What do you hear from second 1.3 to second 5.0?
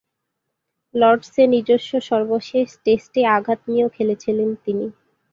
নিজস্ব সর্বশেষ টেস্টে আঘাত নিয়েও খেলেছিলেন তিনি।